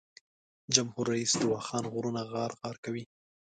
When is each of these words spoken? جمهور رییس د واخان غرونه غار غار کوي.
جمهور 0.73 1.05
رییس 1.13 1.33
د 1.37 1.41
واخان 1.51 1.83
غرونه 1.93 2.21
غار 2.31 2.51
غار 2.61 2.75
کوي. 2.85 3.03